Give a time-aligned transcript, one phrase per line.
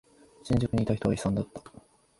[0.41, 1.61] 新宿にいた人は悲惨だった。